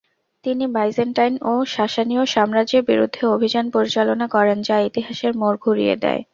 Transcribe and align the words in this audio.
তিনি 0.45 0.65
বাইজেন্টাইন 0.75 1.33
ও 1.43 1.63
সাসানীয় 1.73 2.23
সাম্রাজ্যের 2.27 2.83
বিরুদ্ধে 2.89 3.21
অভিযান 3.35 3.65
পরিচালনা 3.75 4.25
করেন 4.35 4.57
যা 4.67 4.77
ইতিহাসের 4.89 5.31
মোড় 5.37 5.57
ঘুরিয়ে 5.65 5.95
দেয়। 6.03 6.21